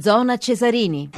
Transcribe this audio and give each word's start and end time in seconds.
Zona 0.00 0.38
Cesarini. 0.38 1.08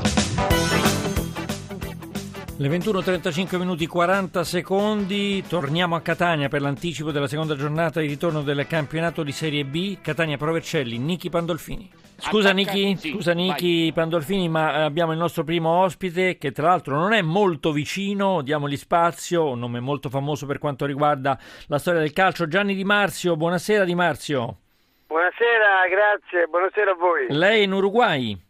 Le 2.58 2.68
21.35 2.68 3.56
minuti 3.56 3.86
40 3.86 4.44
secondi, 4.44 5.42
torniamo 5.48 5.94
a 5.94 6.02
Catania 6.02 6.48
per 6.48 6.60
l'anticipo 6.60 7.10
della 7.10 7.26
seconda 7.26 7.54
giornata 7.54 8.00
di 8.00 8.06
ritorno 8.06 8.42
del 8.42 8.66
campionato 8.66 9.22
di 9.22 9.32
Serie 9.32 9.64
B, 9.64 9.98
Catania 10.02 10.36
Provercelli, 10.36 10.98
Nichi 10.98 11.30
Pandolfini. 11.30 11.90
Scusa 12.18 12.52
Nichi, 12.52 12.96
scusa 12.96 13.32
Nichi 13.32 13.90
Pandolfini, 13.94 14.46
ma 14.50 14.84
abbiamo 14.84 15.12
il 15.12 15.18
nostro 15.18 15.42
primo 15.42 15.70
ospite 15.70 16.36
che 16.36 16.52
tra 16.52 16.68
l'altro 16.68 16.98
non 16.98 17.14
è 17.14 17.22
molto 17.22 17.72
vicino, 17.72 18.42
diamogli 18.42 18.76
spazio, 18.76 19.52
un 19.52 19.58
nome 19.58 19.80
molto 19.80 20.10
famoso 20.10 20.44
per 20.44 20.58
quanto 20.58 20.84
riguarda 20.84 21.38
la 21.68 21.78
storia 21.78 22.00
del 22.00 22.12
calcio, 22.12 22.46
Gianni 22.46 22.74
Di 22.74 22.84
Marzio, 22.84 23.36
buonasera 23.36 23.84
Di 23.84 23.94
Marzio. 23.94 24.56
Buonasera, 25.06 25.88
grazie, 25.88 26.46
buonasera 26.46 26.90
a 26.90 26.94
voi. 26.94 27.26
Lei 27.30 27.60
è 27.60 27.64
in 27.64 27.72
Uruguay? 27.72 28.44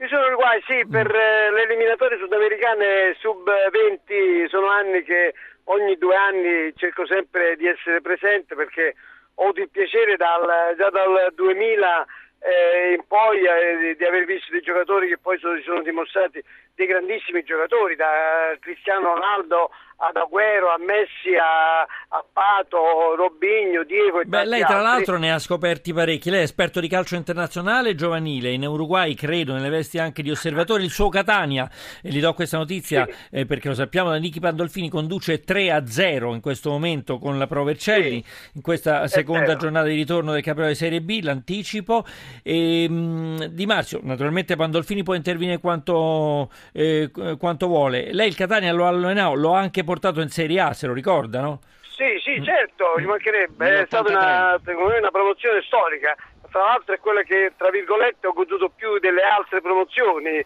Io 0.00 0.08
sono 0.08 0.28
Uruguay, 0.28 0.62
sì, 0.66 0.82
per 0.88 1.14
eh, 1.14 1.50
le 1.50 1.64
eliminatorie 1.64 2.16
sudamericane 2.16 3.14
sub 3.18 3.44
20 3.44 4.48
sono 4.48 4.68
anni 4.68 5.02
che 5.02 5.34
ogni 5.64 5.98
due 5.98 6.16
anni 6.16 6.72
cerco 6.74 7.04
sempre 7.04 7.54
di 7.56 7.66
essere 7.66 8.00
presente 8.00 8.54
perché 8.54 8.94
ho 9.34 9.42
avuto 9.42 9.60
il 9.60 9.68
piacere 9.68 10.16
dal, 10.16 10.74
già 10.78 10.88
dal 10.88 11.30
2000 11.34 12.06
eh, 12.40 12.94
in 12.94 13.04
poi 13.06 13.42
eh, 13.44 13.94
di 13.94 14.04
aver 14.06 14.24
visto 14.24 14.50
dei 14.50 14.62
giocatori 14.62 15.06
che 15.06 15.18
poi 15.18 15.38
sono, 15.38 15.56
si 15.56 15.64
sono 15.64 15.82
dimostrati 15.82 16.42
dei 16.74 16.86
grandissimi 16.86 17.42
giocatori, 17.42 17.96
da 17.96 18.56
Cristiano 18.60 19.14
Ronaldo 19.14 19.70
ad 20.02 20.16
Agüero, 20.16 20.68
a 20.72 20.78
Messi, 20.78 21.36
a, 21.36 21.80
a 21.82 22.24
Pato, 22.32 23.14
Robigno, 23.16 23.84
Diego 23.84 24.20
e 24.20 24.24
Beh, 24.24 24.46
lei 24.46 24.60
tra 24.60 24.76
altri. 24.78 24.82
l'altro 24.90 25.18
ne 25.18 25.30
ha 25.30 25.38
scoperti 25.38 25.92
parecchi. 25.92 26.30
Lei 26.30 26.40
è 26.40 26.44
esperto 26.44 26.80
di 26.80 26.88
calcio 26.88 27.16
internazionale 27.16 27.94
giovanile, 27.94 28.50
in 28.50 28.64
Uruguay 28.66 29.12
credo, 29.14 29.52
nelle 29.52 29.68
vesti 29.68 29.98
anche 29.98 30.22
di 30.22 30.30
osservatore. 30.30 30.84
Il 30.84 30.90
suo 30.90 31.10
Catania, 31.10 31.68
e 32.02 32.08
gli 32.08 32.18
do 32.18 32.32
questa 32.32 32.56
notizia 32.56 33.04
Sì. 33.06 33.14
eh, 33.30 33.44
perché 33.44 33.68
lo 33.68 33.74
sappiamo 33.74 34.08
da 34.08 34.16
Nichi 34.16 34.40
Pandolfini, 34.40 34.88
conduce 34.88 35.40
3 35.42 35.70
a 35.70 35.86
0 35.86 36.32
in 36.34 36.40
questo 36.40 36.70
momento 36.70 37.18
con 37.18 37.36
la 37.38 37.46
Pro 37.46 37.62
Vercelli, 37.64 38.24
in 38.54 38.62
questa 38.62 39.06
seconda 39.06 39.56
giornata 39.56 39.86
di 39.86 39.96
ritorno 39.96 40.32
del 40.32 40.40
campionato 40.42 40.72
di 40.72 40.78
Serie 40.80 41.02
B, 41.02 41.20
l'anticipo. 41.22 42.06
E, 42.42 42.88
mh, 42.88 43.48
di 43.48 43.66
Marzio, 43.66 44.00
naturalmente 44.02 44.56
Pandolfini 44.56 45.02
può 45.02 45.12
intervenire 45.12 45.58
quanto, 45.58 46.50
eh, 46.72 47.10
quanto 47.38 47.66
vuole. 47.66 48.12
Lei 48.12 48.28
il 48.28 48.36
Catania 48.36 48.72
lo 48.72 48.84
ha 48.84 48.88
allenato, 48.88 49.34
lo 49.34 49.54
ha 49.54 49.58
anche 49.60 49.84
portato 49.84 50.20
in 50.20 50.28
Serie 50.28 50.60
A, 50.60 50.72
se 50.72 50.86
lo 50.86 50.92
ricorda, 50.92 51.40
no? 51.40 51.60
Sì, 51.82 52.18
sì, 52.22 52.42
certo, 52.42 52.94
ci 52.96 53.04
mancherebbe, 53.04 53.82
è 53.82 53.84
stata 53.86 54.08
Nell'83. 54.08 54.16
una, 54.16 54.60
secondo 54.64 54.90
me 54.90 54.98
una 54.98 55.10
promozione 55.10 55.60
storica. 55.62 56.16
Tra 56.50 56.64
l'altro 56.64 56.94
è 56.94 56.98
quella 56.98 57.22
che, 57.22 57.52
tra 57.56 57.70
virgolette, 57.70 58.26
ho 58.26 58.32
goduto 58.32 58.70
più 58.74 58.98
delle 58.98 59.22
altre 59.22 59.60
promozioni, 59.60 60.38
eh, 60.38 60.44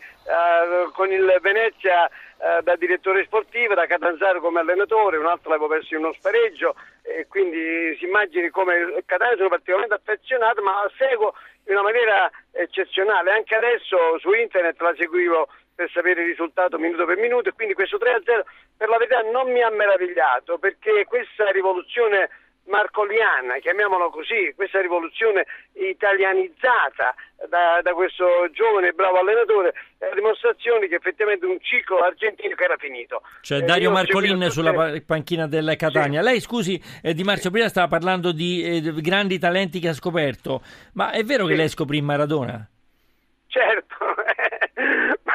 con 0.93 1.11
il 1.11 1.39
Venezia 1.41 2.07
eh, 2.07 2.61
da 2.63 2.77
direttore 2.77 3.25
sportivo, 3.25 3.73
da 3.73 3.87
Catanzaro 3.87 4.41
come 4.41 4.61
allenatore, 4.61 5.17
un 5.17 5.25
altro 5.25 5.49
l'avevo 5.49 5.69
perso 5.69 5.95
in 5.95 6.05
uno 6.05 6.13
spareggio, 6.13 6.75
e 7.01 7.27
quindi 7.27 7.97
si 7.99 8.05
immagini 8.05 8.51
come 8.51 9.03
Catania 9.07 9.37
sono 9.37 9.49
particolarmente 9.49 9.95
affezionato, 9.95 10.61
ma 10.61 10.83
la 10.83 10.91
seguo 10.99 11.33
in 11.69 11.73
una 11.73 11.83
maniera 11.83 12.31
eccezionale. 12.53 13.31
Anche 13.31 13.55
adesso 13.55 14.19
su 14.19 14.31
internet 14.33 14.79
la 14.83 14.95
seguivo 14.99 15.49
per 15.75 15.91
sapere 15.93 16.23
il 16.23 16.29
risultato 16.29 16.79
minuto 16.79 17.05
per 17.05 17.17
minuto 17.19 17.49
e 17.49 17.53
quindi 17.53 17.75
questo 17.75 17.97
3-0 17.99 18.23
per 18.77 18.89
la 18.89 18.97
verità 18.99 19.21
non 19.23 19.51
mi 19.51 19.61
ha 19.63 19.71
meravigliato 19.71 20.59
perché 20.59 21.05
questa 21.05 21.51
rivoluzione 21.51 22.31
marcoliana, 22.67 23.59
chiamiamola 23.61 24.09
così, 24.09 24.53
questa 24.57 24.81
rivoluzione 24.81 25.45
italianizzata 25.73 27.15
da, 27.49 27.81
da 27.83 27.93
questo 27.93 28.25
giovane 28.53 28.89
e 28.89 28.93
bravo 28.93 29.19
allenatore 29.19 29.75
è 29.99 30.09
la 30.09 30.15
dimostrazione 30.15 30.89
che 30.89 30.95
effettivamente 30.95 31.45
un 31.45 31.59
ciclo 31.61 31.99
argentino 31.99 32.55
che 32.55 32.65
era 32.65 32.77
finito. 32.79 33.21
C'è 33.43 33.57
Eh, 33.59 33.63
Dario 33.63 33.83
io 33.85 33.91
ho 33.91 33.93
Marcolin 33.93 34.51
sulla 34.51 34.73
tutte- 34.73 35.01
pa- 35.01 35.03
panchina 35.07 35.47
del 35.47 35.75
Catania. 35.77 36.23
Lei, 36.23 36.41
scusi, 36.41 36.81
eh, 37.03 37.13
Di 37.13 37.23
Marzio, 37.23 37.51
prima 37.51 37.69
stava 37.69 37.89
parlando 37.89 38.33
di 38.33 38.63
eh, 38.65 38.81
di 38.81 39.01
grandi 39.03 39.39
talenti 39.39 39.79
che 39.79 39.89
ha 39.89 39.93
scoperto, 39.93 40.63
ma 40.95 41.11
è 41.11 41.23
vero 41.23 41.45
che 41.45 41.53
Sì. 41.53 41.59
lei 41.59 41.69
scoprì 41.69 42.01
Maradona? 42.01 42.67
Certo, 43.49 43.94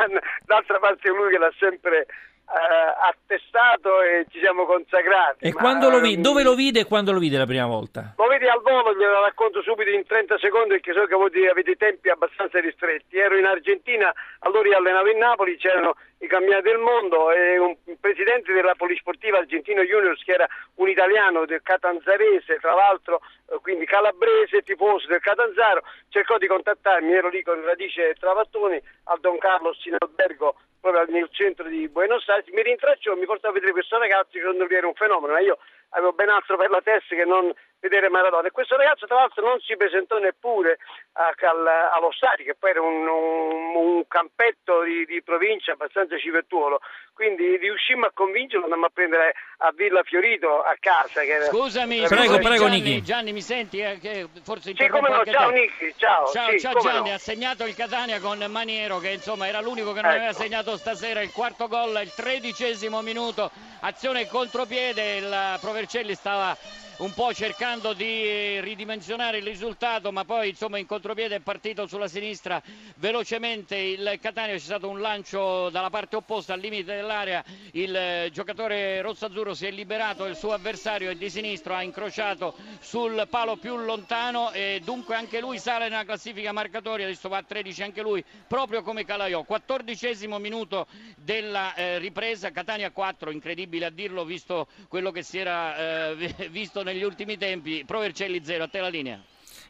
ma 0.08 0.20
d'altra 0.46 0.80
parte 0.80 1.10
è 1.10 1.12
lui 1.12 1.32
che 1.32 1.38
l'ha 1.38 1.54
sempre 1.58 2.06
eh, 2.50 3.10
attestato 3.10 4.02
e 4.02 4.26
ci 4.30 4.40
siamo 4.40 4.66
consacrati. 4.66 5.46
E 5.46 5.54
ma, 5.54 5.60
quando 5.60 5.90
lo 5.90 6.00
vide, 6.00 6.16
ehm, 6.16 6.22
dove 6.22 6.44
lo 6.44 6.56
vide 6.56 6.80
e 6.82 6.86
quando 6.86 7.12
lo 7.12 7.20
vide 7.20 7.38
la 7.38 7.46
prima 7.46 7.68
volta? 7.68 8.14
Lo 8.18 8.28
vedi 8.28 8.48
al 8.48 8.62
volo, 8.62 8.96
glielo 8.96 9.22
racconto 9.22 9.62
subito 9.62 9.90
in 9.90 10.06
30 10.06 10.38
secondi 10.40 10.70
perché 10.70 10.94
so 10.94 11.06
che 11.06 11.16
voi 11.16 11.48
avete 11.48 11.76
tempi 11.76 12.10
abbastanza 12.10 12.60
ristretti. 12.60 13.18
Ero 13.18 13.38
in 13.38 13.46
Argentina, 13.46 14.12
allora 14.40 14.68
io 14.68 14.78
allenavo 14.78 15.10
in 15.10 15.18
Napoli, 15.20 15.58
c'erano 15.58 15.96
i 16.20 16.28
campioni 16.28 16.62
del 16.62 16.80
mondo 16.80 17.32
e 17.32 17.58
un 17.58 17.76
presidente 18.00 18.52
della 18.52 18.76
Polisportiva 18.76 19.38
Argentino 19.38 19.84
Juniors 19.84 20.24
che 20.24 20.34
era 20.34 20.48
un 20.76 20.90
italiano 20.90 21.46
del 21.46 21.62
Catanzarese, 21.62 22.58
tra 22.60 22.74
l'altro 22.74 23.22
quindi 23.62 23.86
calabrese, 23.86 24.62
tifoso 24.62 25.08
del 25.08 25.20
Catanzaro, 25.20 25.84
cercò 26.10 26.38
di 26.38 26.48
contattarmi, 26.48 27.12
ero 27.14 27.30
lì 27.30 27.42
con 27.42 27.64
Radice 27.64 28.16
Travattoni 28.20 28.82
al 29.06 29.20
Don 29.20 29.38
Carlos 29.38 29.84
in 29.86 29.96
albergo 29.98 30.56
proprio 30.80 31.06
nel 31.10 31.28
centro 31.32 31.68
di 31.68 31.88
Buenos 31.90 32.28
Aires, 32.30 32.48
mi 32.54 32.64
rintracciò, 32.64 33.16
mi 33.16 33.26
portò 33.26 33.50
a 33.50 33.52
vedere 33.52 33.74
questo 33.74 33.98
ragazzo 33.98 34.30
che 34.32 34.40
secondo 34.40 34.66
lui 34.66 34.76
era 34.76 34.88
un 34.88 34.94
fenomeno, 34.94 35.34
ma 35.34 35.40
io 35.40 35.58
avevo 35.90 36.14
ben 36.14 36.30
altro 36.30 36.58
per 36.58 36.70
la 36.70 36.82
testa 36.82 37.16
che 37.16 37.26
non 37.26 37.52
vedere 37.82 38.10
Maradona. 38.10 38.48
E 38.48 38.52
questo 38.52 38.76
ragazzo 38.76 39.06
tra 39.08 39.16
l'altro 39.16 39.46
non 39.46 39.60
si 39.62 39.76
presentò 39.78 40.18
neppure 40.18 40.80
a- 41.14 41.34
al- 41.48 41.68
allo 41.94 42.12
stadio, 42.12 42.44
che 42.46 42.56
poi 42.60 42.72
era 42.72 42.82
un, 42.82 43.08
un- 43.08 43.76
un 43.76 44.08
campetto 44.08 44.82
di, 44.84 45.06
di 45.06 45.22
provincia 45.24 45.72
abbastanza 45.72 46.18
civettuolo, 46.18 46.82
quindi 47.14 47.56
riuscimmo 47.58 48.06
a 48.06 48.12
convincerlo, 48.14 48.66
andammo 48.66 48.86
a 48.88 48.92
prendere 48.94 49.34
a 49.60 49.72
Villa 49.74 50.04
Fiorito 50.04 50.62
a 50.62 50.76
casa. 50.80 51.22
Che 51.22 51.32
era, 51.32 51.46
Scusami, 51.46 52.02
Prego, 52.06 52.38
prego, 52.40 52.66
Gianni, 52.66 52.82
Nichi. 52.82 53.02
Gianni, 53.02 53.32
mi 53.34 53.42
senti? 53.42 53.80
Eh, 53.80 53.98
che 54.00 54.28
forse 54.44 54.74
Sì, 54.76 54.88
come 54.88 55.10
no, 55.10 55.24
ciao. 55.26 55.50
Nicky, 55.50 55.94
ciao. 55.98 56.26
Ciao, 56.28 56.50
sì, 56.52 56.60
ciao 56.60 56.80
Gianni, 56.80 57.10
no. 57.10 57.16
ha 57.16 57.18
segnato 57.18 57.66
il 57.66 57.76
Catania 57.76 58.20
con 58.20 58.44
Maniero 58.50 59.00
che 59.00 59.10
insomma 59.12 59.48
era 59.48 59.62
l'unico 59.62 59.94
che 59.94 60.02
non 60.02 60.12
aveva 60.12 60.30
Ecco. 60.32 60.42
segnato 60.42 60.76
stasera 60.78 61.22
il 61.22 61.32
quarto 61.32 61.68
gol, 61.70 61.98
il 62.04 62.14
tredicesimo 62.14 63.02
minuto, 63.02 63.52
azione 63.82 64.26
contropiede, 64.26 65.16
il 65.18 65.58
Provercelli 65.60 66.16
stava 66.16 66.58
un 67.00 67.14
po' 67.14 67.34
cercando 67.34 67.94
di 67.94 68.24
eh, 68.24 68.60
ridimensionare 68.62 69.38
il 69.38 69.46
risultato 69.46 70.12
ma 70.12 70.26
poi 70.26 70.50
insomma 70.50 70.78
in 70.80 70.86
contropiede 70.86 71.36
è 71.36 71.40
partito 71.40 71.88
sulla 71.88 72.10
sinistra 72.10 72.62
velocemente 72.96 73.78
il 73.78 74.18
Catania, 74.22 74.56
c'è 74.56 74.60
stato 74.60 74.90
un 74.90 75.00
lancio 75.00 75.70
dalla 75.70 75.90
parte 75.90 76.18
opposta 76.18 76.54
al 76.54 76.60
limite 76.60 76.96
dell'area, 76.96 77.44
il 77.72 77.96
eh, 77.96 78.30
giocatore 78.34 79.02
rossazzurro 79.02 79.54
si 79.54 79.66
è 79.66 79.72
liberato, 79.72 80.26
il 80.26 80.36
suo 80.36 80.52
avversario 80.52 81.10
è 81.10 81.16
di 81.16 81.30
sinistro, 81.30 81.74
ha 81.74 81.84
incrociato 81.84 82.56
sul 82.82 83.26
palo 83.30 83.56
più 83.56 83.78
lontano 83.78 84.52
e 84.52 84.82
dunque 84.84 85.16
anche 85.16 85.40
lui 85.40 85.58
sale 85.58 85.88
nella 85.88 86.04
classifica 86.04 86.52
marcatoria, 86.52 87.06
adesso 87.06 87.30
va 87.30 87.38
a 87.38 87.44
13 87.44 87.84
anche 87.84 88.02
lui, 88.02 88.24
proprio 88.48 88.82
come 88.84 89.06
Calaiò. 89.06 89.44
14 89.44 90.28
minuto 90.40 90.88
della 91.16 91.74
eh, 91.76 91.98
ripresa, 91.98 92.52
Catania 92.52 92.92
4, 92.92 93.32
incredibile 93.32 93.86
a 93.86 93.90
dirlo 93.90 94.26
visto 94.26 94.68
quello 94.90 95.12
che 95.12 95.24
si 95.24 95.38
era 95.38 96.14
visto 96.50 96.84
negli 96.92 97.04
ultimi 97.04 97.38
tempi, 97.38 97.84
Provercelli 97.86 98.44
0, 98.44 98.64
a 98.64 98.68
te 98.68 98.80
la 98.80 98.90
linea. 98.90 99.20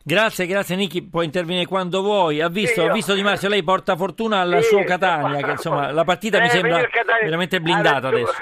Grazie, 0.02 0.46
grazie 0.46 0.76
Nichi, 0.76 1.04
puoi 1.04 1.26
intervenire 1.26 1.66
quando 1.66 2.02
vuoi. 2.02 2.42
Ha 2.42 2.48
visto, 2.50 2.84
ha 2.84 2.92
visto 2.92 3.14
Di 3.14 3.22
Marzio, 3.22 3.50
lei 3.50 3.64
porta 3.64 3.96
fortuna 3.96 4.40
al 4.42 4.60
Sì, 4.62 4.70
suo 4.70 4.84
Catania, 4.84 5.44
che 5.44 5.52
insomma 5.52 5.92
la 5.92 6.04
partita 6.04 6.40
mi 6.40 6.46
Eh, 6.46 6.50
sembra 6.50 6.80
il 6.80 6.90
Catania- 6.90 7.24
veramente 7.26 7.60
blindata 7.60 8.08
adesso-. 8.08 8.34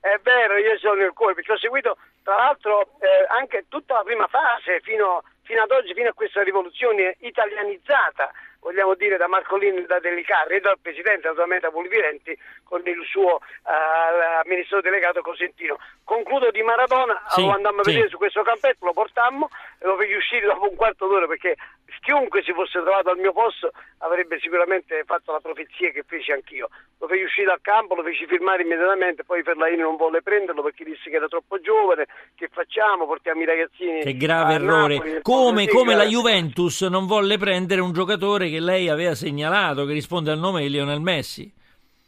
È 0.00 0.18
vero, 0.22 0.56
io 0.56 0.78
sono 0.78 0.94
nel 0.94 1.12
cuore, 1.12 1.34
perché 1.34 1.52
ho 1.52 1.58
seguito 1.58 1.96
tra 2.22 2.36
l'altro 2.36 2.80
eh, 3.00 3.26
anche 3.38 3.64
tutta 3.68 3.94
la 3.94 4.02
prima 4.02 4.26
fase 4.26 4.80
fino, 4.82 5.22
fino 5.48 5.62
ad 5.62 5.70
oggi, 5.70 5.94
fino 5.94 6.10
a 6.10 6.12
questa 6.12 6.42
rivoluzione 6.42 7.16
italianizzata, 7.20 8.30
vogliamo 8.60 8.94
dire, 8.94 9.16
da 9.16 9.28
Marcolini 9.28 9.78
e 9.78 9.86
da 9.86 9.98
Delicarri 9.98 10.56
e 10.56 10.60
dal 10.60 10.76
Presidente, 10.78 11.26
naturalmente 11.26 11.64
a 11.64 11.70
Volvirenti, 11.70 12.38
con 12.64 12.82
il 12.84 13.02
suo 13.08 13.40
eh, 13.40 14.44
amministratore 14.44 14.90
delegato 14.90 15.22
Cosentino. 15.22 15.78
Concludo 16.04 16.50
di 16.50 16.60
Maradona, 16.60 17.22
Sì, 17.28 17.40
lo 17.46 17.52
andammo 17.52 17.80
a 17.80 17.84
vedere 17.84 18.10
su 18.10 18.18
questo 18.18 18.42
campetto, 18.42 18.84
lo 18.84 18.92
portammo 18.92 19.48
e 19.78 19.86
lo 19.86 19.96
feci 19.96 20.12
uscire 20.12 20.46
dopo 20.46 20.68
un 20.68 20.76
quarto 20.76 21.06
d'ora 21.06 21.26
perché 21.26 21.56
chiunque 22.00 22.42
si 22.42 22.52
fosse 22.52 22.80
trovato 22.80 23.10
al 23.10 23.18
mio 23.18 23.32
posto 23.32 23.70
avrebbe 23.98 24.38
sicuramente 24.40 25.02
fatto 25.04 25.32
la 25.32 25.40
profezia 25.40 25.90
che 25.90 26.04
feci 26.06 26.32
anch'io. 26.32 26.68
Lo 26.98 27.06
feci 27.06 27.24
uscire 27.24 27.46
dal 27.46 27.60
campo, 27.60 27.94
lo 27.94 28.02
feci 28.02 28.26
firmare 28.26 28.62
immediatamente, 28.62 29.24
poi 29.24 29.42
Ferlaini 29.42 29.82
non 29.82 29.96
volle 29.96 30.22
prenderlo 30.22 30.62
perché 30.62 30.84
disse 30.84 31.10
che 31.10 31.16
era 31.16 31.28
troppo 31.28 31.60
giovane, 31.60 32.06
che 32.34 32.48
facciamo, 32.50 33.06
portiamo 33.06 33.42
i 33.42 33.44
ragazzini 33.44 34.02
Che 34.02 34.16
grave 34.16 34.54
errore. 34.54 34.94
Napoli, 34.96 35.20
Come, 35.38 35.68
come 35.68 35.94
la. 35.94 36.04
Juventus 36.04 36.82
non 36.82 37.06
volle 37.06 37.38
prendere 37.38 37.80
un 37.80 37.92
giocatore 37.92 38.50
che 38.50 38.58
lei 38.58 38.88
aveva 38.88 39.14
segnalato, 39.14 39.84
che 39.84 39.92
risponde 39.92 40.32
al 40.32 40.38
nome 40.38 40.62
di 40.62 40.70
Lionel 40.70 41.00
Messi. 41.00 41.52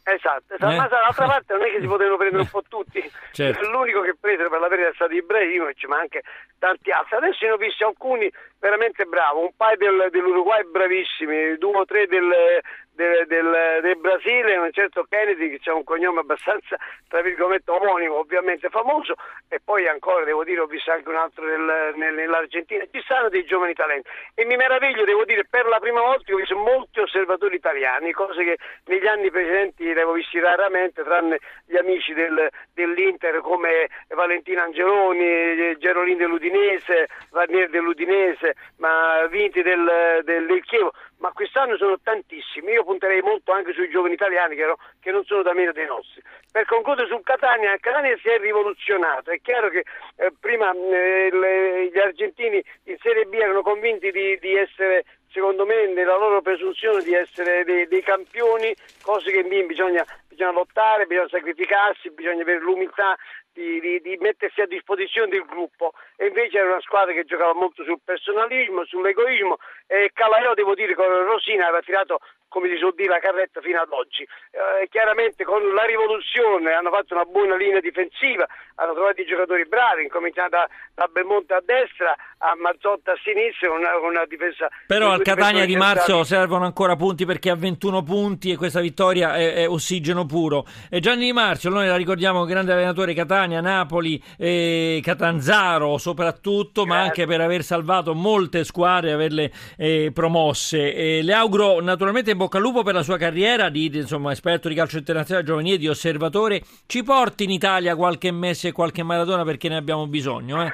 Esatto, 0.03 0.55
esatto. 0.55 0.73
Eh? 0.73 0.77
ma 0.77 0.88
dall'altra 0.88 1.27
parte 1.27 1.53
non 1.53 1.62
è 1.62 1.71
che 1.71 1.81
si 1.81 1.87
potevano 1.87 2.17
prendere 2.17 2.43
un 2.43 2.49
po' 2.49 2.65
tutti, 2.67 3.00
certo. 3.32 3.71
l'unico 3.71 4.00
che 4.00 4.17
presero 4.19 4.49
per 4.49 4.59
la 4.59 4.69
verità 4.69 4.88
è 4.88 4.94
stato 4.94 5.15
Ibrahimovic, 5.15 5.85
ma 5.85 5.99
anche 5.99 6.23
tanti 6.59 6.91
altri. 6.91 7.17
Adesso 7.17 7.44
ne 7.44 7.53
ho 7.53 7.56
visti 7.56 7.85
alcuni 7.85 8.31
veramente 8.59 9.05
bravi, 9.05 9.38
un 9.38 9.53
paio 9.56 9.76
del, 9.76 10.09
dell'Uruguay 10.11 10.65
bravissimi, 10.65 11.56
due 11.59 11.76
o 11.76 11.85
tre 11.85 12.06
del, 12.06 12.61
del, 12.92 13.26
del, 13.26 13.81
del, 13.82 13.96
Brasile, 13.96 14.56
un 14.56 14.72
certo 14.72 15.06
Kennedy 15.08 15.58
che 15.58 15.70
ha 15.70 15.75
un 15.75 15.84
cognome 15.84 16.20
abbastanza, 16.20 16.76
tra 17.08 17.22
virgolette, 17.22 17.70
omonimo, 17.70 18.19
ovviamente 18.19 18.69
famoso, 18.69 19.14
e 19.48 19.60
poi 19.62 19.88
ancora, 19.88 20.25
devo 20.25 20.44
dire, 20.44 20.60
ho 20.60 20.66
visto 20.66 20.90
anche 20.90 21.08
un 21.08 21.16
altro 21.16 21.44
del, 21.44 21.94
nell'Argentina. 21.96 22.84
Ci 22.90 23.00
stanno 23.02 23.28
dei 23.28 23.44
giovani 23.44 23.75
talenti 23.75 24.08
e 24.34 24.44
mi 24.44 24.56
meraviglio, 24.56 25.04
devo 25.04 25.25
dire, 25.25 25.44
per 25.48 25.66
la 25.66 25.78
prima 25.78 26.00
volta 26.00 26.32
ho 26.32 26.37
visto 26.37 26.56
molti 26.56 27.00
osservatori 27.00 27.56
italiani, 27.56 28.12
cose 28.12 28.44
che 28.44 28.58
negli 28.87 29.06
anni 29.06 29.31
precedenti 29.31 29.84
li 29.84 29.90
avevo 29.92 30.12
visti 30.12 30.38
raramente, 30.38 31.02
tranne 31.02 31.38
gli 31.66 31.76
amici 31.76 32.12
del, 32.12 32.48
dell'Inter 32.75 33.40
come 33.40 33.88
Valentina 34.08 34.64
Angeloni, 34.64 35.76
Gerolini 35.78 36.19
dell'Udinese, 36.19 37.08
Varnier 37.31 37.70
dell'Udinese, 37.70 38.54
ma 38.76 39.26
Vinti 39.28 39.62
del 39.62 40.60
Chievo 40.64 40.92
ma 41.20 41.32
quest'anno 41.32 41.76
sono 41.76 41.99
tantissimi. 42.02 42.72
Io 42.72 42.84
punterei 42.84 43.20
molto 43.20 43.52
anche 43.52 43.72
sui 43.72 43.88
giovani 43.88 44.14
italiani 44.14 44.56
che, 44.56 44.64
no, 44.64 44.76
che 45.00 45.11
non 45.11 45.25
sono 45.25 45.43
da 45.43 45.55
meno 45.55 45.72
dei 45.72 45.87
nostri. 45.87 46.22
Per 46.50 46.64
concludere 46.67 47.08
sul 47.08 47.22
Catania, 47.22 47.76
Catania 47.78 48.17
si 48.20 48.28
è 48.28 48.38
rivoluzionato. 48.38 49.31
È 49.31 49.40
chiaro 49.40 49.69
che 49.69 49.84
eh, 50.17 50.32
prima 50.38 50.72
eh, 50.72 51.28
le, 51.31 51.90
gli 51.90 51.99
argentini 51.99 52.62
in 52.84 52.96
Serie 53.00 53.25
B 53.25 53.34
erano 53.34 53.62
convinti 53.62 54.11
di, 54.11 54.38
di, 54.38 54.56
essere, 54.56 55.05
secondo 55.31 55.64
me, 55.67 55.87
nella 55.87 56.17
loro 56.17 56.40
presunzione 56.40 57.02
di 57.02 57.14
essere 57.14 57.64
dei, 57.64 57.87
dei 57.87 58.02
campioni, 58.02 58.75
cose 59.02 59.31
che 59.31 59.44
bisogna, 59.44 60.05
bisogna 60.26 60.52
lottare, 60.52 61.06
bisogna 61.06 61.28
sacrificarsi, 61.28 62.11
bisogna 62.11 62.43
avere 62.43 62.61
l'umiltà 62.61 63.16
di, 63.61 63.81
di, 63.81 64.01
di, 64.01 64.17
mettersi 64.21 64.62
a 64.62 64.67
disposizione 64.67 65.29
del 65.29 65.45
gruppo. 65.45 65.93
E 66.17 66.29
invece 66.29 66.59
era 66.59 66.71
una 66.71 66.81
squadra 66.81 67.12
che 67.12 67.25
giocava 67.25 67.53
molto 67.53 67.85
sul 67.85 68.01
personalismo, 68.03 68.85
sull'egoismo 68.87 69.59
e 69.87 70.11
Calaiò 70.15 70.55
devo 70.55 70.75
dire 70.75 70.95
con 70.95 71.07
Rosina 71.07 71.67
aveva 71.67 71.83
tirato 71.83 72.21
come 72.49 72.69
si 72.69 72.77
suol 72.79 72.95
dire 72.97 73.09
la 73.09 73.21
carretta 73.21 73.61
fino 73.61 73.81
ad 73.81 73.93
oggi. 73.93 74.23
Eh, 74.23 74.89
chiaramente 74.89 75.45
con 75.45 75.62
la 75.73 75.85
rivoluzione 75.85 76.73
hanno 76.73 76.91
fatto 76.91 77.15
una 77.15 77.25
buona 77.25 77.57
linea 77.57 77.81
difensiva 77.81 78.47
hanno 78.81 78.95
trovato 78.95 79.21
i 79.21 79.27
giocatori 79.27 79.67
bravi 79.67 80.03
incominciando 80.05 80.57
da, 80.57 80.69
da 80.95 81.07
Belmonte 81.07 81.55
a 81.55 81.62
destra 81.65 82.17
a 82.39 82.55
Mazzotta 82.57 83.12
a 83.12 83.19
sinistra 83.23 83.71
una, 83.71 83.97
una 83.99 84.25
difesa 84.25 84.69
però 84.87 85.11
al 85.11 85.23
Catania 85.23 85.65
di 85.65 85.77
marzo 85.77 86.25
servono 86.25 86.65
ancora 86.65 86.97
punti 86.97 87.27
perché 87.27 87.51
ha 87.51 87.57
21 87.57 88.03
punti 88.03 88.51
e 88.51 88.57
questa 88.57 88.81
vittoria 88.81 89.37
è, 89.37 89.55
è 89.55 89.69
ossigeno 89.69 90.27
puro. 90.27 90.65
E 90.91 91.01
Gianni 91.01 91.27
Di 91.27 91.33
Marzio 91.33 91.71
noi 91.71 91.87
la 91.87 91.97
ricordiamo 91.97 92.45
grande 92.45 92.73
allenatore 92.73 93.15
Catania, 93.15 93.50
Napoli 93.58 94.23
eh, 94.38 95.00
Catanzaro 95.02 95.99
soprattutto 95.99 96.87
ma 96.87 97.00
anche 97.00 97.26
per 97.26 97.41
aver 97.41 97.62
salvato 97.62 98.14
molte 98.14 98.64
squadre 98.64 99.11
e 99.11 99.12
averle 99.12 99.50
eh, 99.76 100.11
promosse. 100.12 100.94
E 100.94 101.23
le 101.23 101.32
auguro 101.32 101.81
naturalmente 101.81 102.31
in 102.31 102.37
bocca 102.37 102.58
al 102.58 102.62
lupo 102.62 102.82
per 102.82 102.94
la 102.94 103.02
sua 103.02 103.17
carriera 103.17 103.69
di, 103.69 103.91
insomma, 103.93 104.32
esperto 104.32 104.69
di 104.69 104.75
calcio 104.75 104.99
internazionale 104.99 105.47
giovanile, 105.47 105.79
di 105.79 105.88
osservatore. 105.88 106.62
Ci 106.87 107.02
porti 107.02 107.44
in 107.44 107.50
Italia 107.50 107.97
qualche 107.97 108.31
Messi 108.31 108.69
e 108.69 108.73
qualche 108.73 109.02
Maradona 109.02 109.44
perché 109.44 109.69
ne 109.69 109.76
abbiamo 109.76 110.06
bisogno. 110.06 110.62
Eh? 110.62 110.73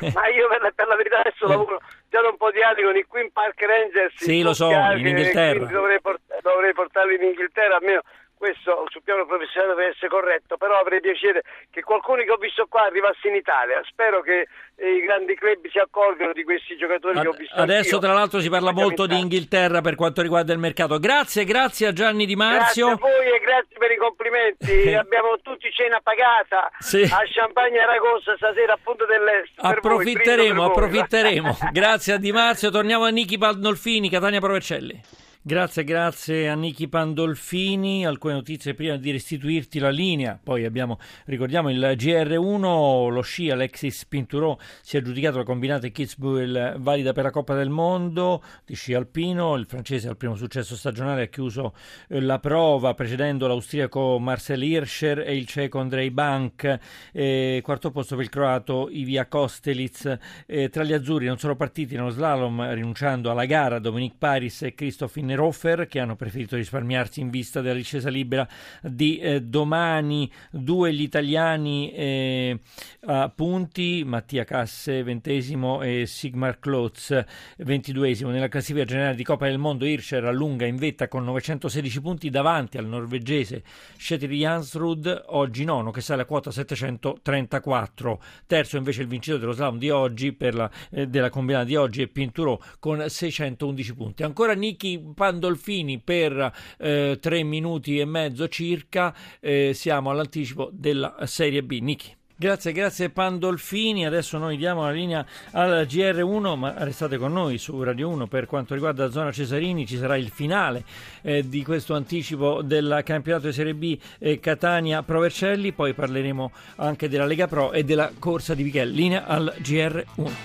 Ma 0.12 0.28
io 0.28 0.48
per 0.48 0.60
la, 0.60 0.72
per 0.74 0.86
la 0.86 0.96
verità 0.96 1.20
adesso 1.20 1.44
eh. 1.44 1.48
lavoro 1.48 1.80
già 2.08 2.20
da 2.20 2.28
un 2.28 2.36
po' 2.36 2.50
di 2.50 2.62
anni 2.62 2.82
con 2.82 2.96
i 2.96 3.04
Queen 3.04 3.30
Park 3.32 3.60
Rangers. 3.60 4.14
Sì, 4.16 4.42
lo 4.42 4.54
so, 4.54 4.70
in 4.70 5.06
Inghilterra. 5.06 5.66
Dovrei, 5.66 6.00
port- 6.00 6.20
dovrei 6.42 6.72
portarli 6.72 7.14
in 7.14 7.22
Inghilterra 7.22 7.76
almeno 7.76 8.02
questo 8.36 8.84
sul 8.88 9.02
piano 9.02 9.24
professionale 9.24 9.74
deve 9.74 9.88
essere 9.88 10.08
corretto, 10.08 10.56
però 10.56 10.78
avrei 10.78 11.00
piacere 11.00 11.42
che 11.70 11.82
qualcuno 11.82 12.22
che 12.22 12.30
ho 12.30 12.36
visto 12.36 12.66
qua 12.68 12.84
arrivasse 12.84 13.28
in 13.28 13.34
Italia. 13.34 13.80
Spero 13.88 14.20
che 14.20 14.46
i 14.76 15.00
grandi 15.00 15.34
club 15.34 15.66
si 15.68 15.78
accorgano 15.78 16.32
di 16.32 16.44
questi 16.44 16.76
giocatori 16.76 17.16
Ad, 17.16 17.22
che 17.22 17.28
ho 17.28 17.32
visto. 17.32 17.54
Adesso, 17.54 17.96
anch'io. 17.96 17.98
tra 17.98 18.12
l'altro, 18.12 18.40
si 18.40 18.50
parla 18.50 18.72
molto 18.72 19.06
di 19.06 19.18
Inghilterra 19.18 19.80
per 19.80 19.94
quanto 19.94 20.20
riguarda 20.20 20.52
il 20.52 20.58
mercato. 20.58 20.98
Grazie, 20.98 21.44
grazie 21.44 21.86
a 21.86 21.92
Gianni 21.92 22.26
Di 22.26 22.36
Marzio. 22.36 22.88
Grazie 22.88 23.08
a 23.08 23.10
voi 23.10 23.26
e 23.26 23.40
grazie 23.40 23.76
per 23.78 23.90
i 23.90 23.96
complimenti. 23.96 24.92
Abbiamo 24.94 25.38
tutti 25.42 25.70
cena 25.72 26.00
pagata 26.02 26.70
sì. 26.78 27.02
a 27.02 27.22
Champagne 27.24 27.78
Aragossa 27.78 28.36
stasera 28.36 28.74
a 28.74 28.78
Punta 28.82 29.06
dell'Est. 29.06 29.52
Approfitteremo, 29.56 30.62
voi, 30.62 30.70
approfitteremo. 30.70 31.56
grazie 31.72 32.12
a 32.12 32.18
Di 32.18 32.32
Marzio. 32.32 32.70
Torniamo 32.70 33.04
a 33.04 33.08
Nichi 33.08 33.38
Pandolfini, 33.38 34.10
Catania 34.10 34.40
Provercelli. 34.40 35.24
Grazie, 35.48 35.84
grazie 35.84 36.48
a 36.48 36.56
Nichi 36.56 36.88
Pandolfini. 36.88 38.04
Alcune 38.04 38.34
notizie 38.34 38.74
prima 38.74 38.96
di 38.96 39.12
restituirti 39.12 39.78
la 39.78 39.90
linea. 39.90 40.36
Poi 40.42 40.64
abbiamo, 40.64 40.98
ricordiamo, 41.26 41.70
il 41.70 41.94
GR1, 41.96 43.08
lo 43.08 43.20
sci 43.20 43.48
Alexis 43.48 44.06
Pinturò 44.06 44.58
si 44.82 44.96
è 44.96 44.98
aggiudicato 44.98 45.38
la 45.38 45.44
combinata 45.44 45.86
Kitzbühel 45.86 46.78
valida 46.80 47.12
per 47.12 47.22
la 47.22 47.30
Coppa 47.30 47.54
del 47.54 47.68
Mondo 47.68 48.42
di 48.64 48.74
sci 48.74 48.92
alpino. 48.92 49.54
Il 49.54 49.66
francese 49.66 50.08
al 50.08 50.16
primo 50.16 50.34
successo 50.34 50.74
stagionale 50.74 51.22
ha 51.22 51.26
chiuso 51.26 51.74
eh, 52.08 52.20
la 52.20 52.40
prova 52.40 52.94
precedendo 52.94 53.46
l'austriaco 53.46 54.18
Marcel 54.18 54.64
Hirscher 54.64 55.20
e 55.20 55.36
il 55.36 55.46
ceco 55.46 55.78
Andrei 55.78 56.10
Bank. 56.10 56.78
Eh, 57.12 57.60
quarto 57.62 57.92
posto 57.92 58.16
per 58.16 58.24
il 58.24 58.30
croato 58.30 58.88
Ivia 58.90 59.26
Kostelitz. 59.26 60.18
Eh, 60.44 60.70
tra 60.70 60.82
gli 60.82 60.92
azzurri 60.92 61.26
non 61.26 61.38
sono 61.38 61.54
partiti 61.54 61.94
nello 61.94 62.10
slalom 62.10 62.68
rinunciando 62.72 63.30
alla 63.30 63.44
gara 63.44 63.78
Dominique 63.78 64.16
Paris 64.18 64.62
e 64.62 64.74
Christophe 64.74 65.20
Inner 65.20 65.34
Roffer 65.36 65.86
che 65.86 66.00
hanno 66.00 66.16
preferito 66.16 66.56
risparmiarsi 66.56 67.20
in 67.20 67.30
vista 67.30 67.60
della 67.60 67.74
discesa 67.74 68.08
libera 68.08 68.46
di 68.82 69.18
eh, 69.18 69.40
domani. 69.42 70.30
Due 70.50 70.92
gli 70.92 71.02
italiani 71.02 71.92
eh, 71.92 72.58
a 73.02 73.28
punti, 73.28 74.02
Mattia 74.04 74.44
Casse 74.44 75.02
ventesimo 75.02 75.82
e 75.82 76.06
Sigmar 76.06 76.58
Klotz 76.58 77.24
ventiduesimo. 77.58 78.30
Nella 78.30 78.48
classifica 78.48 78.84
generale 78.84 79.14
di 79.14 79.22
Coppa 79.22 79.46
del 79.46 79.58
Mondo 79.58 79.84
Hirscher 79.84 80.24
allunga 80.24 80.66
in 80.66 80.76
vetta 80.76 81.06
con 81.08 81.24
916 81.24 82.00
punti 82.00 82.30
davanti 82.30 82.78
al 82.78 82.86
norvegese 82.86 83.62
Kjetil 83.96 84.30
Jansrud, 84.32 85.24
oggi 85.26 85.64
nono 85.64 85.90
che 85.90 86.00
sale 86.00 86.22
a 86.22 86.24
quota 86.24 86.50
734. 86.50 88.22
Terzo 88.46 88.76
invece 88.76 89.02
il 89.02 89.08
vincitore 89.08 89.40
dello 89.40 89.52
slalom 89.52 89.78
di 89.78 89.90
oggi 89.90 90.34
la, 90.38 90.70
eh, 90.90 91.06
della 91.06 91.30
combinata 91.30 91.64
di 91.64 91.76
oggi 91.76 92.02
è 92.02 92.06
Pinturò 92.06 92.58
con 92.78 93.08
611 93.08 93.94
punti. 93.94 94.22
Ancora 94.22 94.54
Niki 94.54 95.12
Pandolfini 95.26 95.98
per 95.98 96.52
eh, 96.78 97.18
tre 97.20 97.42
minuti 97.42 97.98
e 97.98 98.04
mezzo 98.04 98.46
circa. 98.46 99.12
Eh, 99.40 99.72
siamo 99.74 100.10
all'anticipo 100.10 100.70
della 100.72 101.16
Serie 101.24 101.64
B. 101.64 101.80
Niki. 101.80 102.14
Grazie, 102.38 102.70
grazie 102.70 103.10
Pandolfini. 103.10 104.06
Adesso 104.06 104.38
noi 104.38 104.56
diamo 104.56 104.84
la 104.84 104.92
linea 104.92 105.26
al 105.50 105.84
GR1, 105.88 106.56
ma 106.56 106.74
restate 106.84 107.16
con 107.16 107.32
noi 107.32 107.58
su 107.58 107.82
Radio 107.82 108.08
1 108.10 108.28
per 108.28 108.46
quanto 108.46 108.74
riguarda 108.74 109.06
la 109.06 109.10
zona 109.10 109.32
Cesarini. 109.32 109.84
Ci 109.84 109.96
sarà 109.96 110.16
il 110.16 110.28
finale 110.28 110.84
eh, 111.22 111.48
di 111.48 111.64
questo 111.64 111.94
anticipo 111.94 112.62
del 112.62 113.00
campionato 113.04 113.48
di 113.48 113.52
Serie 113.52 113.74
B 113.74 113.98
eh, 114.20 114.38
Catania 114.38 115.02
Provercelli. 115.02 115.72
Poi 115.72 115.92
parleremo 115.92 116.52
anche 116.76 117.08
della 117.08 117.24
Lega 117.24 117.48
Pro 117.48 117.72
e 117.72 117.82
della 117.82 118.12
corsa 118.16 118.54
di 118.54 118.62
Michele. 118.62 118.92
Linea 118.92 119.26
al 119.26 119.52
GR1. 119.60 120.44